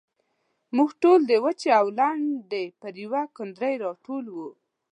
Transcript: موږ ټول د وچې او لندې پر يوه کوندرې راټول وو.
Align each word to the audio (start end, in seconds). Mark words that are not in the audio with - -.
موږ 0.75 0.89
ټول 1.01 1.19
د 1.29 1.31
وچې 1.43 1.69
او 1.79 1.85
لندې 1.99 2.63
پر 2.81 2.93
يوه 3.03 3.21
کوندرې 3.35 3.71
راټول 3.83 4.25
وو. 4.35 4.49